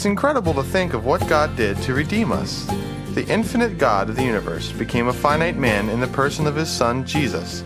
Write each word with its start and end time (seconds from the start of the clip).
It's 0.00 0.06
incredible 0.06 0.54
to 0.54 0.62
think 0.62 0.94
of 0.94 1.04
what 1.04 1.28
God 1.28 1.54
did 1.56 1.76
to 1.82 1.92
redeem 1.92 2.32
us. 2.32 2.64
The 3.12 3.26
infinite 3.28 3.76
God 3.76 4.08
of 4.08 4.16
the 4.16 4.24
universe 4.24 4.72
became 4.72 5.08
a 5.08 5.12
finite 5.12 5.58
man 5.58 5.90
in 5.90 6.00
the 6.00 6.06
person 6.06 6.46
of 6.46 6.56
his 6.56 6.70
Son, 6.70 7.04
Jesus. 7.04 7.62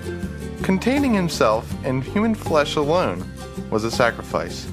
Containing 0.64 1.14
himself 1.14 1.73
in 1.85 2.03
human 2.03 2.35
flesh 2.35 2.75
alone 2.75 3.25
was 3.71 3.85
a 3.85 3.91
sacrifice. 3.93 4.67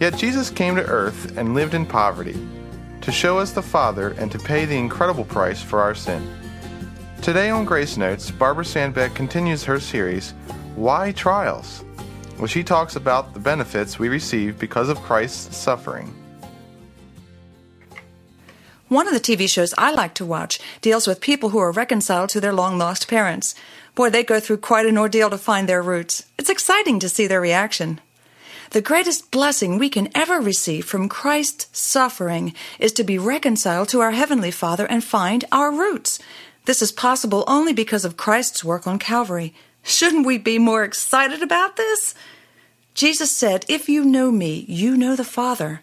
Yet 0.00 0.16
Jesus 0.16 0.50
came 0.50 0.74
to 0.74 0.82
earth 0.82 1.38
and 1.38 1.54
lived 1.54 1.74
in 1.74 1.86
poverty 1.86 2.44
to 3.02 3.12
show 3.12 3.38
us 3.38 3.52
the 3.52 3.62
Father 3.62 4.16
and 4.18 4.32
to 4.32 4.38
pay 4.40 4.64
the 4.64 4.76
incredible 4.76 5.26
price 5.26 5.62
for 5.62 5.78
our 5.78 5.94
sin. 5.94 6.28
Today 7.22 7.50
on 7.50 7.64
Grace 7.64 7.96
Notes, 7.96 8.32
Barbara 8.32 8.64
Sandbeck 8.64 9.14
continues 9.14 9.62
her 9.62 9.78
series, 9.78 10.32
Why 10.74 11.12
Trials? 11.12 11.84
where 12.38 12.48
she 12.48 12.64
talks 12.64 12.96
about 12.96 13.32
the 13.32 13.38
benefits 13.38 13.96
we 13.96 14.08
receive 14.08 14.58
because 14.58 14.88
of 14.88 14.98
Christ's 15.02 15.56
suffering. 15.56 16.12
One 18.88 19.08
of 19.08 19.14
the 19.14 19.20
TV 19.20 19.50
shows 19.50 19.74
I 19.76 19.90
like 19.90 20.14
to 20.14 20.24
watch 20.24 20.60
deals 20.80 21.08
with 21.08 21.20
people 21.20 21.50
who 21.50 21.58
are 21.58 21.72
reconciled 21.72 22.28
to 22.30 22.40
their 22.40 22.52
long 22.52 22.78
lost 22.78 23.08
parents. 23.08 23.56
Boy, 23.96 24.10
they 24.10 24.22
go 24.22 24.38
through 24.38 24.58
quite 24.58 24.86
an 24.86 24.96
ordeal 24.96 25.28
to 25.30 25.38
find 25.38 25.68
their 25.68 25.82
roots. 25.82 26.24
It's 26.38 26.48
exciting 26.50 27.00
to 27.00 27.08
see 27.08 27.26
their 27.26 27.40
reaction. 27.40 28.00
The 28.70 28.80
greatest 28.80 29.32
blessing 29.32 29.78
we 29.78 29.88
can 29.88 30.08
ever 30.14 30.40
receive 30.40 30.84
from 30.84 31.08
Christ's 31.08 31.66
suffering 31.76 32.54
is 32.78 32.92
to 32.92 33.02
be 33.02 33.18
reconciled 33.18 33.88
to 33.88 34.00
our 34.00 34.12
Heavenly 34.12 34.52
Father 34.52 34.86
and 34.86 35.02
find 35.02 35.44
our 35.50 35.72
roots. 35.72 36.20
This 36.66 36.80
is 36.80 36.92
possible 36.92 37.42
only 37.48 37.72
because 37.72 38.04
of 38.04 38.16
Christ's 38.16 38.62
work 38.62 38.86
on 38.86 39.00
Calvary. 39.00 39.52
Shouldn't 39.82 40.26
we 40.26 40.38
be 40.38 40.60
more 40.60 40.84
excited 40.84 41.42
about 41.42 41.76
this? 41.76 42.14
Jesus 42.94 43.32
said, 43.32 43.64
If 43.68 43.88
you 43.88 44.04
know 44.04 44.30
me, 44.30 44.64
you 44.68 44.96
know 44.96 45.16
the 45.16 45.24
Father. 45.24 45.82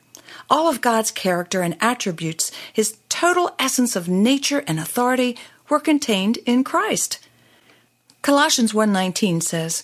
All 0.50 0.68
of 0.68 0.82
God's 0.82 1.12
character 1.12 1.62
and 1.62 1.78
attributes, 1.80 2.52
his 2.72 2.98
total 3.10 3.56
essence 3.60 3.96
of 3.96 4.08
nature 4.10 4.64
and 4.68 4.80
authority, 4.80 5.38
were 5.70 5.80
contained 5.80 6.38
in 6.46 6.64
Christ. 6.64 7.20
Colossians 8.22 8.74
1:19 8.74 9.42
says, 9.42 9.84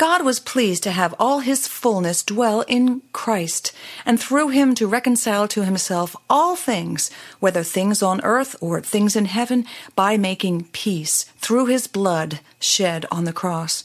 God 0.00 0.24
was 0.24 0.40
pleased 0.40 0.82
to 0.84 0.92
have 0.92 1.14
all 1.18 1.40
his 1.40 1.68
fullness 1.68 2.22
dwell 2.22 2.62
in 2.62 3.02
Christ, 3.12 3.70
and 4.06 4.18
through 4.18 4.48
him 4.48 4.74
to 4.76 4.86
reconcile 4.86 5.46
to 5.48 5.62
himself 5.62 6.16
all 6.30 6.56
things, 6.56 7.10
whether 7.38 7.62
things 7.62 8.02
on 8.02 8.22
earth 8.22 8.56
or 8.62 8.80
things 8.80 9.14
in 9.14 9.26
heaven, 9.26 9.66
by 9.94 10.16
making 10.16 10.68
peace 10.72 11.24
through 11.36 11.66
his 11.66 11.86
blood 11.86 12.40
shed 12.58 13.04
on 13.10 13.24
the 13.24 13.32
cross. 13.34 13.84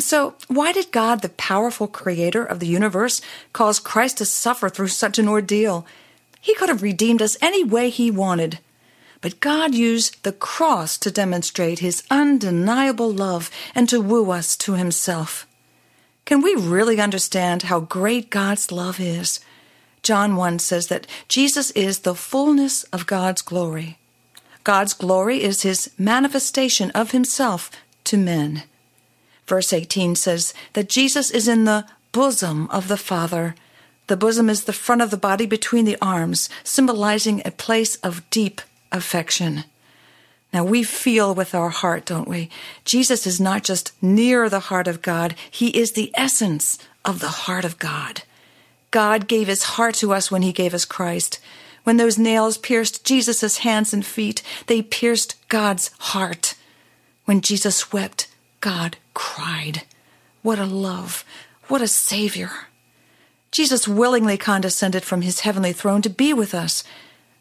So, 0.00 0.34
why 0.46 0.72
did 0.72 0.92
God, 0.92 1.22
the 1.22 1.28
powerful 1.30 1.88
creator 1.88 2.44
of 2.44 2.60
the 2.60 2.68
universe, 2.68 3.20
cause 3.52 3.80
Christ 3.80 4.18
to 4.18 4.24
suffer 4.24 4.68
through 4.68 4.88
such 4.88 5.18
an 5.18 5.28
ordeal? 5.28 5.86
He 6.40 6.54
could 6.54 6.68
have 6.68 6.82
redeemed 6.82 7.20
us 7.20 7.36
any 7.40 7.64
way 7.64 7.90
he 7.90 8.10
wanted. 8.10 8.60
But 9.20 9.40
God 9.40 9.74
used 9.74 10.22
the 10.22 10.32
cross 10.32 10.96
to 10.98 11.10
demonstrate 11.10 11.80
his 11.80 12.04
undeniable 12.10 13.12
love 13.12 13.50
and 13.74 13.88
to 13.88 14.00
woo 14.00 14.30
us 14.30 14.56
to 14.58 14.74
himself. 14.74 15.46
Can 16.24 16.42
we 16.42 16.54
really 16.54 17.00
understand 17.00 17.64
how 17.64 17.80
great 17.80 18.30
God's 18.30 18.70
love 18.70 19.00
is? 19.00 19.40
John 20.02 20.36
1 20.36 20.60
says 20.60 20.86
that 20.86 21.06
Jesus 21.26 21.72
is 21.72 22.00
the 22.00 22.14
fullness 22.14 22.84
of 22.84 23.06
God's 23.06 23.42
glory. 23.42 23.98
God's 24.62 24.94
glory 24.94 25.42
is 25.42 25.62
his 25.62 25.90
manifestation 25.98 26.90
of 26.92 27.10
himself 27.10 27.70
to 28.04 28.16
men. 28.16 28.62
Verse 29.48 29.72
18 29.72 30.14
says 30.14 30.52
that 30.74 30.90
Jesus 30.90 31.30
is 31.30 31.48
in 31.48 31.64
the 31.64 31.86
bosom 32.12 32.68
of 32.70 32.88
the 32.88 32.98
Father. 32.98 33.54
The 34.06 34.16
bosom 34.16 34.50
is 34.50 34.64
the 34.64 34.74
front 34.74 35.00
of 35.00 35.10
the 35.10 35.16
body 35.16 35.46
between 35.46 35.86
the 35.86 35.96
arms, 36.02 36.50
symbolizing 36.62 37.40
a 37.44 37.50
place 37.50 37.96
of 37.96 38.28
deep 38.28 38.60
affection. 38.92 39.64
Now 40.52 40.64
we 40.64 40.82
feel 40.82 41.34
with 41.34 41.54
our 41.54 41.70
heart, 41.70 42.04
don't 42.04 42.28
we? 42.28 42.50
Jesus 42.84 43.26
is 43.26 43.40
not 43.40 43.64
just 43.64 43.92
near 44.02 44.50
the 44.50 44.60
heart 44.60 44.86
of 44.86 45.00
God, 45.00 45.34
He 45.50 45.68
is 45.68 45.92
the 45.92 46.12
essence 46.14 46.78
of 47.02 47.20
the 47.20 47.28
heart 47.28 47.64
of 47.64 47.78
God. 47.78 48.22
God 48.90 49.28
gave 49.28 49.46
His 49.46 49.62
heart 49.62 49.94
to 49.96 50.12
us 50.12 50.30
when 50.30 50.42
He 50.42 50.52
gave 50.52 50.74
us 50.74 50.84
Christ. 50.84 51.40
When 51.84 51.96
those 51.96 52.18
nails 52.18 52.58
pierced 52.58 53.02
Jesus' 53.02 53.58
hands 53.58 53.94
and 53.94 54.04
feet, 54.04 54.42
they 54.66 54.82
pierced 54.82 55.36
God's 55.48 55.90
heart. 55.98 56.54
When 57.24 57.40
Jesus 57.40 57.94
wept, 57.94 58.28
God 58.60 58.96
cried. 59.14 59.82
What 60.42 60.58
a 60.58 60.66
love! 60.66 61.24
What 61.68 61.82
a 61.82 61.88
Savior! 61.88 62.50
Jesus 63.50 63.88
willingly 63.88 64.36
condescended 64.36 65.04
from 65.04 65.22
His 65.22 65.40
heavenly 65.40 65.72
throne 65.72 66.02
to 66.02 66.10
be 66.10 66.32
with 66.32 66.54
us 66.54 66.84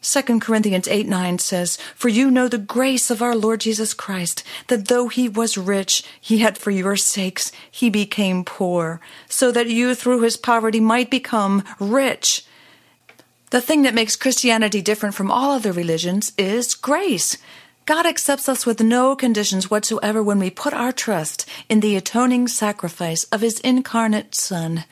2 0.02 0.40
Corinthians 0.40 0.88
8 0.88 1.08
9 1.08 1.40
says, 1.40 1.78
For 1.96 2.08
you 2.08 2.30
know 2.30 2.48
the 2.48 2.58
grace 2.58 3.10
of 3.10 3.22
our 3.22 3.36
Lord 3.36 3.62
Jesus 3.62 3.94
Christ, 3.94 4.44
that 4.68 4.88
though 4.88 5.08
he 5.08 5.28
was 5.28 5.58
rich, 5.58 6.04
yet 6.24 6.58
for 6.58 6.72
your 6.72 6.96
sakes 6.96 7.52
he 7.70 7.90
became 7.90 8.46
poor, 8.46 9.02
so 9.28 9.52
that 9.52 9.68
you 9.68 9.96
through 9.96 10.22
his 10.22 10.38
poverty 10.38 10.80
might 10.80 11.10
become 11.10 11.64
rich. 11.80 12.46
The 13.50 13.62
thing 13.62 13.82
that 13.84 13.96
makes 13.96 14.16
Christianity 14.16 14.82
different 14.82 15.16
from 15.16 15.32
all 15.32 15.52
other 15.52 15.72
religions 15.72 16.32
is 16.38 16.76
grace. 16.76 17.38
God 17.88 18.06
accepts 18.06 18.50
us 18.50 18.66
with 18.66 18.82
no 18.82 19.16
conditions 19.16 19.72
whatsoever 19.72 20.22
when 20.22 20.40
we 20.40 20.50
put 20.50 20.74
our 20.74 20.92
trust 20.92 21.48
in 21.70 21.80
the 21.80 21.96
atoning 21.96 22.50
sacrifice 22.50 23.24
of 23.32 23.40
his 23.40 23.62
incarnate 23.62 24.36
Son. 24.36 24.84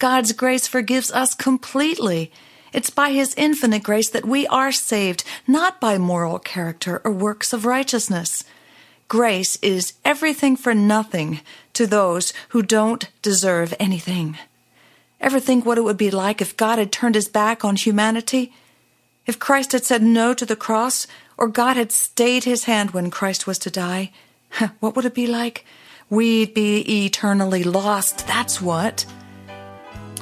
God's 0.00 0.32
grace 0.32 0.66
forgives 0.66 1.12
us 1.12 1.32
completely. 1.32 2.32
It's 2.72 2.90
by 2.90 3.12
His 3.12 3.34
infinite 3.36 3.84
grace 3.84 4.08
that 4.08 4.26
we 4.26 4.48
are 4.48 4.72
saved, 4.72 5.22
not 5.46 5.80
by 5.80 5.96
moral 5.96 6.40
character 6.40 7.00
or 7.04 7.12
works 7.12 7.52
of 7.52 7.66
righteousness. 7.66 8.42
Grace 9.06 9.56
is 9.62 9.92
everything 10.04 10.56
for 10.56 10.74
nothing 10.74 11.42
to 11.74 11.86
those 11.86 12.32
who 12.48 12.62
don't 12.62 13.10
deserve 13.22 13.74
anything. 13.78 14.38
Ever 15.20 15.38
think 15.38 15.64
what 15.64 15.78
it 15.78 15.84
would 15.84 15.96
be 15.96 16.10
like 16.10 16.40
if 16.40 16.56
God 16.56 16.78
had 16.80 16.90
turned 16.90 17.14
his 17.14 17.28
back 17.28 17.64
on 17.64 17.76
humanity? 17.76 18.52
If 19.26 19.38
Christ 19.38 19.70
had 19.70 19.84
said 19.84 20.02
no 20.02 20.34
to 20.34 20.46
the 20.46 20.56
cross, 20.56 21.06
or 21.40 21.48
God 21.48 21.76
had 21.76 21.90
stayed 21.90 22.44
his 22.44 22.64
hand 22.64 22.90
when 22.90 23.10
Christ 23.10 23.46
was 23.46 23.58
to 23.60 23.70
die? 23.70 24.12
What 24.80 24.94
would 24.94 25.06
it 25.06 25.14
be 25.14 25.26
like? 25.26 25.64
We'd 26.10 26.52
be 26.54 27.06
eternally 27.06 27.64
lost, 27.64 28.26
that's 28.26 28.60
what. 28.60 29.06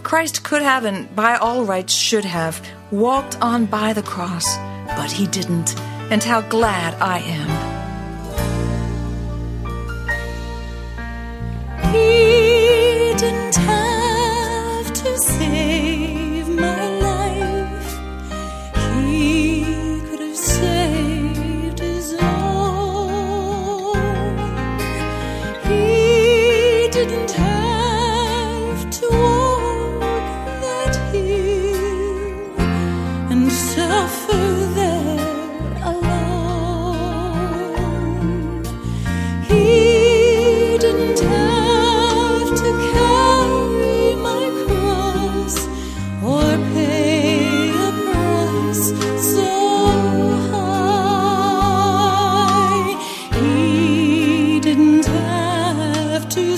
Christ 0.02 0.44
could 0.44 0.62
have, 0.62 0.84
and 0.84 1.14
by 1.16 1.36
all 1.36 1.64
rights 1.64 1.92
should 1.92 2.24
have, 2.24 2.64
walked 2.90 3.36
on 3.42 3.66
by 3.66 3.92
the 3.92 4.02
cross, 4.02 4.56
but 4.96 5.10
he 5.10 5.26
didn't, 5.26 5.78
and 6.10 6.22
how 6.22 6.40
glad 6.42 6.94
I 7.02 7.18
am. 7.18 7.50
He 11.92 12.47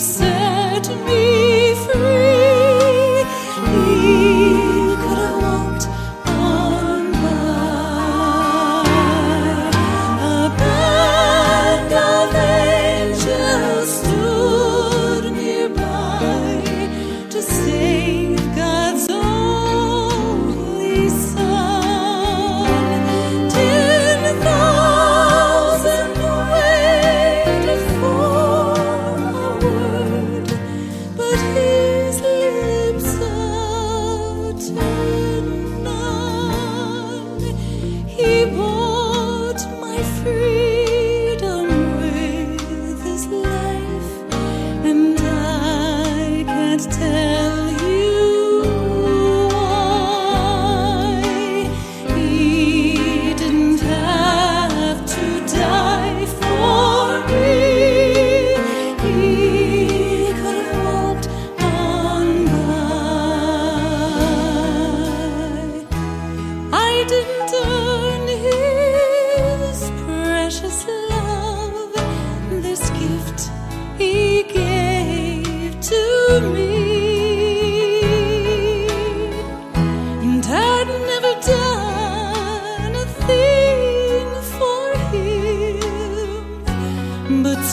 seu. 0.01 0.40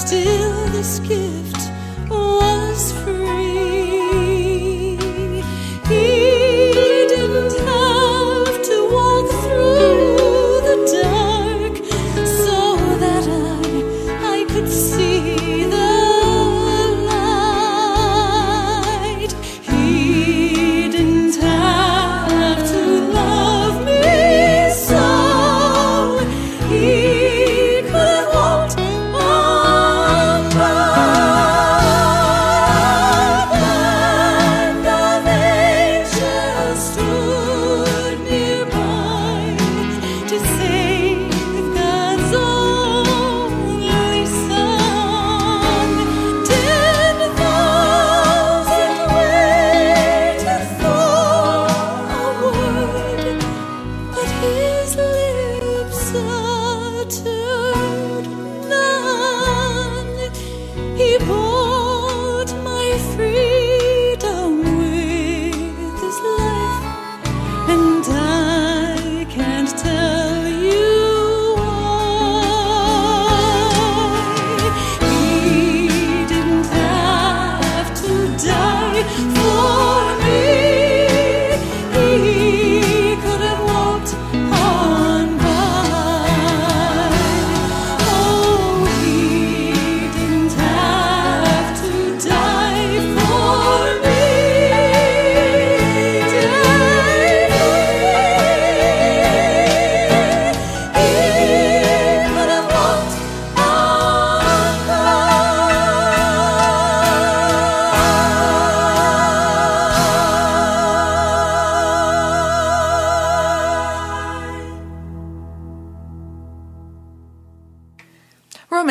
still 0.08 0.68
the 0.68 0.84
gift 1.08 1.27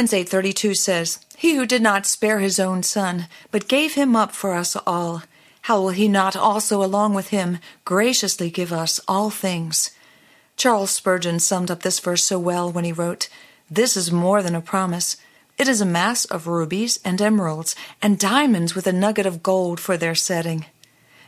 Romans 0.07 0.31
8:32 0.31 0.77
says, 0.77 1.19
"He 1.37 1.57
who 1.57 1.67
did 1.67 1.83
not 1.83 2.07
spare 2.07 2.39
his 2.39 2.61
own 2.61 2.85
son, 2.85 3.27
but 3.51 3.67
gave 3.67 3.95
him 3.95 4.15
up 4.15 4.31
for 4.31 4.55
us 4.55 4.77
all, 4.87 5.25
how 5.63 5.81
will 5.81 5.89
he 5.89 6.07
not 6.07 6.37
also 6.37 6.81
along 6.81 7.15
with 7.15 7.31
him 7.31 7.59
graciously 7.85 8.49
give 8.49 8.73
us 8.73 9.01
all 9.09 9.31
things?" 9.31 9.91
Charles 10.57 10.93
Spurgeon 10.93 11.41
summed 11.41 11.73
up 11.73 11.83
this 11.83 11.99
verse 11.99 12.23
so 12.23 12.39
well 12.39 12.71
when 12.71 12.85
he 12.85 12.93
wrote, 12.93 13.29
"This 13.69 13.97
is 13.97 14.13
more 14.13 14.45
than 14.45 14.55
a 14.55 14.61
promise. 14.61 15.17
It 15.59 15.67
is 15.67 15.81
a 15.81 15.85
mass 15.85 16.25
of 16.25 16.47
rubies 16.47 17.01
and 17.05 17.21
emeralds 17.21 17.75
and 18.01 18.17
diamonds 18.17 18.77
with 18.77 18.87
a 18.87 18.93
nugget 18.93 19.27
of 19.27 19.43
gold 19.43 19.81
for 19.81 19.97
their 19.97 20.15
setting." 20.15 20.67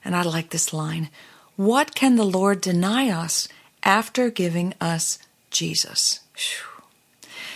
And 0.04 0.14
I 0.14 0.22
like 0.22 0.50
this 0.50 0.72
line, 0.72 1.10
"What 1.56 1.96
can 1.96 2.14
the 2.14 2.22
Lord 2.22 2.60
deny 2.60 3.10
us 3.10 3.48
after 3.82 4.30
giving 4.30 4.72
us 4.80 5.18
Jesus?" 5.50 6.20
Phew. 6.32 6.77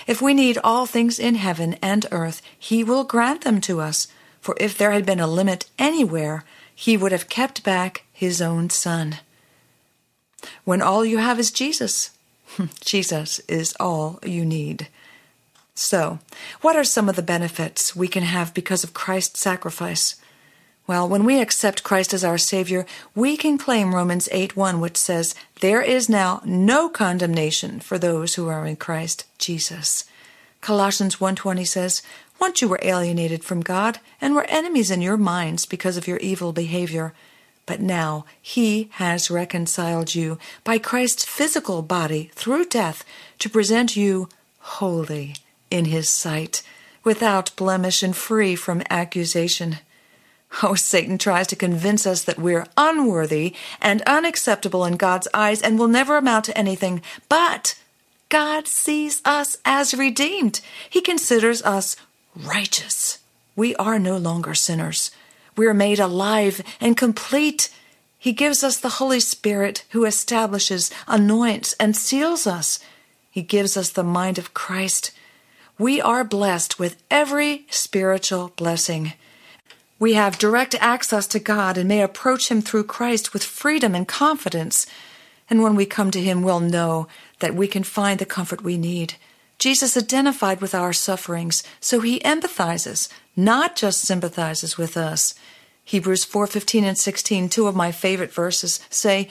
If 0.07 0.21
we 0.21 0.35
need 0.35 0.59
all 0.63 0.87
things 0.87 1.19
in 1.19 1.37
heaven 1.37 1.75
and 1.83 2.07
earth, 2.11 2.43
He 2.59 2.83
will 2.83 3.05
grant 3.05 3.43
them 3.43 3.61
to 3.63 3.81
us. 3.81 4.09
For 4.41 4.57
if 4.59 4.77
there 4.77 4.93
had 4.93 5.07
been 5.07 5.21
a 5.21 5.27
limit 5.27 5.67
anywhere, 5.79 6.45
He 6.75 6.97
would 6.97 7.13
have 7.13 7.29
kept 7.29 7.63
back 7.65 8.05
His 8.13 8.41
own 8.41 8.71
Son. 8.71 9.19
When 10.65 10.83
all 10.83 11.05
you 11.05 11.19
have 11.19 11.39
is 11.39 11.51
Jesus, 11.51 12.11
Jesus 12.81 13.39
is 13.41 13.75
all 13.79 14.19
you 14.25 14.45
need. 14.45 14.89
So, 15.75 16.19
what 16.61 16.77
are 16.77 16.85
some 16.85 17.09
of 17.09 17.17
the 17.17 17.23
benefits 17.23 17.97
we 17.97 18.09
can 18.09 18.23
have 18.25 18.53
because 18.53 18.85
of 18.85 18.95
Christ's 18.95 19.41
sacrifice? 19.41 20.17
Well, 20.87 21.09
when 21.09 21.25
we 21.25 21.41
accept 21.41 21.85
Christ 21.85 22.13
as 22.13 22.25
our 22.25 22.39
Savior, 22.39 22.87
we 23.15 23.37
can 23.37 23.57
claim 23.57 23.95
Romans 23.95 24.29
8 24.33 24.57
1, 24.57 24.81
which 24.81 24.97
says, 24.97 25.35
There 25.61 25.81
is 25.81 26.09
now 26.09 26.43
no 26.45 26.89
condemnation 26.89 27.79
for 27.79 27.99
those 27.99 28.35
who 28.35 28.49
are 28.49 28.67
in 28.67 28.77
Christ 28.77 29.27
Jesus. 29.39 30.05
Colossians 30.61 31.17
1:20 31.17 31.67
says, 31.67 32.03
Once 32.41 32.63
you 32.63 32.69
were 32.69 32.79
alienated 32.83 33.43
from 33.43 33.63
God 33.63 33.99
and 34.21 34.35
were 34.35 34.45
enemies 34.45 34.91
in 34.91 35.03
your 35.03 35.17
minds 35.17 35.67
because 35.67 35.97
of 35.97 36.07
your 36.07 36.19
evil 36.19 36.53
behavior. 36.53 37.13
But 37.67 37.81
now 37.81 38.25
he 38.41 38.89
has 38.93 39.31
reconciled 39.31 40.15
you 40.15 40.39
by 40.63 40.79
Christ's 40.79 41.25
physical 41.25 41.83
body 41.83 42.31
through 42.35 42.67
death 42.67 43.05
to 43.41 43.51
present 43.51 43.97
you 43.97 44.29
holy 44.59 45.35
in 45.71 45.87
his 45.87 46.09
sight, 46.09 46.63
without 47.03 47.55
blemish 47.57 48.03
and 48.03 48.17
free 48.17 48.55
from 48.55 48.83
accusation. 48.89 49.79
Oh, 50.63 50.75
Satan 50.75 51.17
tries 51.17 51.47
to 51.49 51.57
convince 51.57 52.07
us 52.07 52.25
that 52.25 52.39
we're 52.39 52.67
unworthy 52.77 53.55
and 53.81 54.03
unacceptable 54.03 54.85
in 54.85 54.97
God's 54.97 55.29
eyes 55.33 55.63
and 55.63 55.79
will 55.79 55.89
never 55.89 56.17
amount 56.17 56.45
to 56.47 56.59
anything. 56.59 57.01
But 57.29 57.79
God 58.29 58.67
sees 58.67 59.23
us 59.25 59.57
as 59.65 59.95
redeemed. 59.95 60.61
He 60.89 61.01
considers 61.01 61.63
us 61.63 61.97
righteous. 62.35 63.19
We 63.57 63.75
are 63.77 63.99
no 63.99 64.17
longer 64.17 64.55
sinners. 64.55 65.11
We 65.57 65.67
are 65.67 65.75
made 65.75 66.01
alive 66.01 66.63
and 66.81 66.97
complete. 66.97 67.71
He 68.19 68.33
gives 68.33 68.63
us 68.63 68.79
the 68.79 68.97
Holy 69.01 69.21
Spirit 69.21 69.85
who 69.91 70.05
establishes, 70.05 70.91
anoints, 71.07 71.75
and 71.75 71.97
seals 71.97 72.47
us. 72.47 72.79
He 73.31 73.43
gives 73.43 73.77
us 73.77 73.91
the 73.91 74.05
mind 74.05 74.39
of 74.39 74.55
Christ. 74.55 75.13
We 75.79 76.01
are 76.01 76.25
blessed 76.25 76.79
with 76.79 77.03
every 77.11 77.67
spiritual 77.71 78.53
blessing. 78.57 79.15
We 80.03 80.15
have 80.15 80.37
direct 80.37 80.75
access 80.81 81.29
to 81.29 81.39
God 81.39 81.79
and 81.79 81.87
may 81.87 82.03
approach 82.03 82.51
Him 82.51 82.61
through 82.61 82.91
Christ 82.99 83.33
with 83.33 83.45
freedom 83.45 83.95
and 83.95 84.09
confidence. 84.09 84.85
And 85.49 85.63
when 85.63 85.77
we 85.77 85.87
come 85.87 86.11
to 86.11 86.21
Him, 86.21 86.43
we'll 86.43 86.59
know 86.59 87.07
that 87.39 87.55
we 87.55 87.69
can 87.69 87.85
find 87.85 88.19
the 88.19 88.27
comfort 88.27 88.65
we 88.65 88.77
need. 88.77 89.15
Jesus 89.61 89.97
identified 89.97 90.61
with 90.61 90.75
our 90.75 90.93
sufferings, 90.93 91.63
so 91.79 92.01
He 92.01 92.19
empathizes, 92.19 93.09
not 93.37 93.77
just 93.77 94.01
sympathizes 94.01 94.77
with 94.77 94.97
us. 94.97 95.37
Hebrews 95.85 96.25
4:15 96.25 96.83
and 96.83 96.99
16, 96.99 97.49
two 97.49 97.69
of 97.69 97.77
my 97.77 97.93
favorite 97.93 98.35
verses, 98.35 98.81
say, 98.91 99.29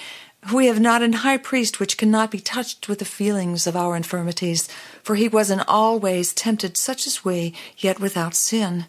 "We 0.53 0.67
have 0.67 0.79
not 0.79 1.01
an 1.01 1.19
high 1.27 1.35
priest 1.35 1.81
which 1.81 1.97
cannot 1.97 2.31
be 2.31 2.39
touched 2.39 2.87
with 2.87 2.99
the 2.99 3.13
feelings 3.19 3.67
of 3.67 3.75
our 3.75 3.97
infirmities, 3.97 4.69
for 5.03 5.15
he 5.15 5.27
was 5.27 5.51
in 5.51 5.59
all 5.67 5.99
ways 5.99 6.31
tempted 6.31 6.77
such 6.77 7.05
as 7.07 7.25
we, 7.25 7.53
yet 7.77 7.99
without 7.99 8.35
sin." 8.35 8.85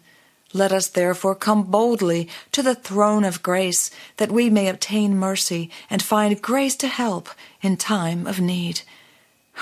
Let 0.53 0.71
us 0.71 0.87
therefore 0.87 1.33
come 1.33 1.63
boldly 1.63 2.29
to 2.51 2.61
the 2.61 2.75
throne 2.75 3.23
of 3.23 3.41
grace, 3.41 3.89
that 4.17 4.31
we 4.31 4.51
may 4.51 4.67
obtain 4.67 5.17
mercy 5.17 5.71
and 5.89 6.01
find 6.01 6.41
grace 6.41 6.75
to 6.77 6.87
help 6.87 7.29
in 7.61 7.75
time 7.75 8.27
of 8.27 8.39
need. 8.39 8.81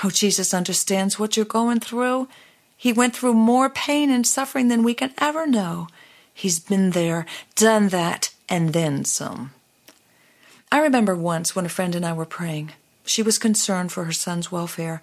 Oh, 0.04 0.10
Jesus 0.10 0.52
understands 0.52 1.18
what 1.18 1.36
you're 1.36 1.46
going 1.46 1.80
through. 1.80 2.28
He 2.76 2.92
went 2.92 3.16
through 3.16 3.34
more 3.34 3.70
pain 3.70 4.10
and 4.10 4.26
suffering 4.26 4.68
than 4.68 4.82
we 4.82 4.92
can 4.92 5.12
ever 5.18 5.46
know. 5.46 5.88
He's 6.34 6.58
been 6.58 6.90
there, 6.90 7.26
done 7.54 7.88
that, 7.88 8.34
and 8.48 8.72
then 8.72 9.04
some. 9.04 9.52
I 10.70 10.80
remember 10.80 11.14
once 11.14 11.54
when 11.54 11.66
a 11.66 11.70
friend 11.70 11.94
and 11.94 12.04
I 12.04 12.12
were 12.12 12.26
praying. 12.26 12.72
She 13.04 13.22
was 13.22 13.38
concerned 13.38 13.92
for 13.92 14.04
her 14.04 14.12
son's 14.12 14.52
welfare. 14.52 15.02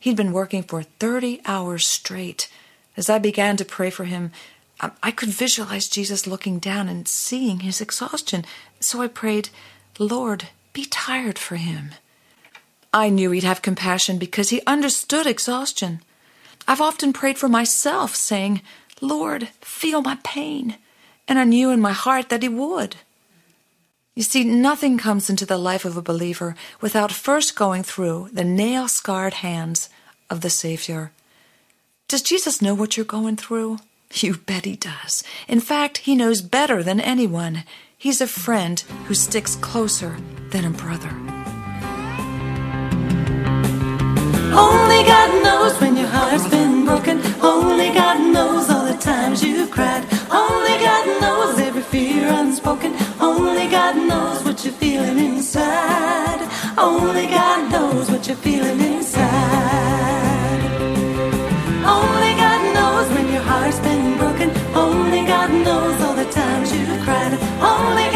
He'd 0.00 0.16
been 0.16 0.32
working 0.32 0.62
for 0.62 0.82
30 0.82 1.40
hours 1.44 1.86
straight. 1.86 2.48
As 2.96 3.08
I 3.08 3.18
began 3.18 3.56
to 3.56 3.64
pray 3.64 3.90
for 3.90 4.04
him, 4.04 4.32
I- 4.80 4.90
I 5.02 5.10
could 5.10 5.30
visualize 5.30 5.88
Jesus 5.88 6.26
looking 6.26 6.58
down 6.58 6.88
and 6.88 7.06
seeing 7.08 7.60
his 7.60 7.80
exhaustion. 7.80 8.44
So 8.80 9.02
I 9.02 9.08
prayed, 9.08 9.50
Lord, 9.98 10.48
be 10.72 10.84
tired 10.84 11.38
for 11.38 11.56
him. 11.56 11.94
I 12.92 13.08
knew 13.08 13.30
he'd 13.30 13.44
have 13.44 13.62
compassion 13.62 14.18
because 14.18 14.50
he 14.50 14.62
understood 14.66 15.26
exhaustion. 15.26 16.00
I've 16.66 16.80
often 16.80 17.12
prayed 17.12 17.38
for 17.38 17.48
myself, 17.48 18.14
saying, 18.14 18.60
Lord, 19.00 19.48
feel 19.60 20.02
my 20.02 20.18
pain. 20.22 20.76
And 21.26 21.38
I 21.38 21.44
knew 21.44 21.70
in 21.70 21.80
my 21.80 21.92
heart 21.92 22.28
that 22.28 22.42
He 22.42 22.48
would. 22.48 22.96
You 24.14 24.22
see, 24.22 24.44
nothing 24.44 24.98
comes 24.98 25.30
into 25.30 25.46
the 25.46 25.58
life 25.58 25.84
of 25.84 25.96
a 25.96 26.02
believer 26.02 26.56
without 26.80 27.12
first 27.12 27.54
going 27.54 27.84
through 27.84 28.30
the 28.32 28.44
nail 28.44 28.88
scarred 28.88 29.34
hands 29.34 29.88
of 30.28 30.40
the 30.40 30.50
Savior. 30.50 31.12
Does 32.08 32.22
Jesus 32.22 32.60
know 32.60 32.74
what 32.74 32.96
you're 32.96 33.06
going 33.06 33.36
through? 33.36 33.78
You 34.14 34.38
bet 34.38 34.64
he 34.64 34.76
does. 34.76 35.22
In 35.46 35.60
fact, 35.60 35.98
he 35.98 36.14
knows 36.14 36.40
better 36.40 36.82
than 36.82 37.00
anyone. 37.00 37.64
He's 37.96 38.20
a 38.20 38.26
friend 38.26 38.80
who 39.06 39.14
sticks 39.14 39.56
closer 39.56 40.16
than 40.50 40.64
a 40.64 40.70
brother. 40.70 41.10
Only 44.56 45.02
God 45.04 45.42
knows 45.44 45.80
when 45.80 45.96
your 45.96 46.08
heart's 46.08 46.48
been 46.48 46.84
broken. 46.84 47.20
Only 47.42 47.90
God 47.92 48.18
knows 48.32 48.70
all 48.70 48.86
the 48.86 48.98
times 48.98 49.42
you've 49.44 49.70
cried. 49.70 50.04
Only 50.30 50.78
God 50.78 51.20
knows 51.20 51.58
every 51.60 51.82
fear 51.82 52.28
unspoken. 52.28 52.94
Only 53.20 53.68
God 53.68 53.96
knows 53.96 54.42
what 54.44 54.64
you're 54.64 54.72
feeling 54.74 55.18
inside. 55.18 56.40
Only 56.78 57.26
God 57.26 57.70
knows 57.70 58.10
what 58.10 58.26
you're 58.26 58.36
feeling 58.36 58.80
inside. 58.80 60.27
Heart's 63.48 63.80
been 63.80 64.18
broken. 64.18 64.48
Only 64.74 65.22
God 65.24 65.50
knows 65.64 65.96
all 66.04 66.14
the 66.14 66.30
times 66.30 66.72
you've 66.72 67.00
cried. 67.06 67.32
Only 67.74 68.07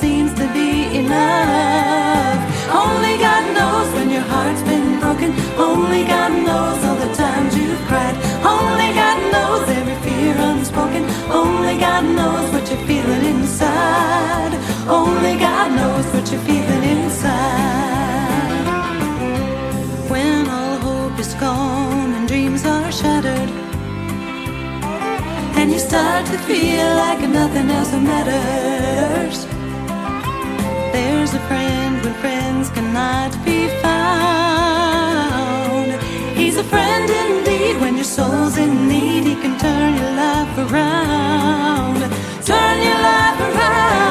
seems 0.00 0.32
to 0.32 0.46
be 0.54 0.70
enough. 1.02 2.40
Only 2.72 3.14
God 3.18 3.44
knows 3.56 3.88
when 3.96 4.08
your 4.08 4.26
heart's 4.32 4.62
been 4.62 4.98
broken. 4.98 5.30
Only 5.58 6.04
God 6.04 6.32
knows 6.46 6.80
all 6.86 6.98
the 7.04 7.12
times 7.14 7.54
you've 7.58 7.84
cried. 7.90 8.16
Only 8.56 8.90
God 9.02 9.18
knows 9.34 9.68
every 9.78 9.98
fear 10.04 10.34
unspoken. 10.50 11.04
Only 11.30 11.76
God 11.78 12.04
knows 12.18 12.46
what 12.52 12.64
you're 12.70 12.86
feeling 12.88 13.24
inside. 13.34 14.54
Only 14.88 15.34
God 15.46 15.68
knows 15.78 16.06
what 16.14 16.24
you're 16.30 16.46
feeling 16.48 16.84
inside. 16.94 18.66
When 20.12 20.48
all 20.48 20.78
hope 20.88 21.18
is 21.18 21.34
gone 21.34 22.10
and 22.16 22.26
dreams 22.26 22.64
are 22.64 22.90
shattered. 22.90 23.50
And 25.58 25.70
you 25.70 25.78
start 25.78 26.24
to 26.32 26.38
feel 26.48 26.88
like 27.04 27.20
nothing 27.28 27.68
else 27.70 27.92
matters. 27.92 29.49
There's 30.92 31.32
a 31.34 31.40
friend 31.48 32.02
when 32.04 32.14
friends 32.14 32.70
cannot 32.70 33.32
be 33.44 33.68
found. 33.82 34.00
He's 36.36 36.56
a 36.56 36.64
friend 36.64 37.08
indeed 37.24 37.80
when 37.80 37.94
your 37.96 38.04
soul's 38.04 38.56
in 38.58 38.88
need. 38.88 39.24
He 39.24 39.34
can 39.34 39.58
turn 39.58 39.96
your 39.96 40.12
life 40.24 40.58
around. 40.58 42.00
Turn 42.44 42.82
your 42.82 43.00
life 43.10 43.40
around. 43.40 44.09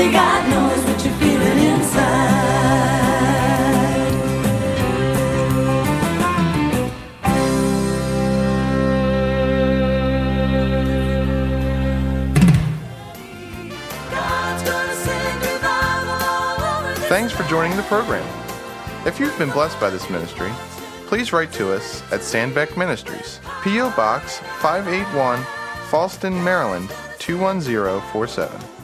Only 0.00 0.12
God 0.14 0.48
knows 0.48 0.82
what 0.86 1.04
you're 1.04 1.14
feeling 1.16 1.58
inside. 1.58 2.40
Thanks 17.08 17.34
for 17.34 17.42
joining 17.42 17.76
the 17.76 17.82
program. 17.82 18.26
If 19.04 19.20
you've 19.20 19.36
been 19.36 19.50
blessed 19.50 19.78
by 19.78 19.90
this 19.90 20.08
ministry, 20.08 20.50
please 21.08 21.34
write 21.34 21.52
to 21.52 21.74
us 21.74 22.00
at 22.10 22.20
Sandbeck 22.20 22.78
Ministries, 22.78 23.38
P.O. 23.62 23.90
Box 23.90 24.38
581, 24.60 25.42
Falston, 25.90 26.42
Maryland 26.42 26.88
21047, 27.18 28.79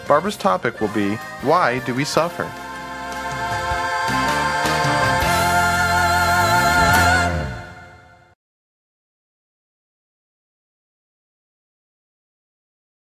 Barbara's 0.07 0.37
topic 0.37 0.81
will 0.81 0.89
be 0.89 1.15
Why 1.41 1.79
Do 1.79 1.95
We 1.95 2.03
Suffer? 2.03 2.51